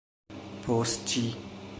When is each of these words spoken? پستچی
پستچی 0.67 1.37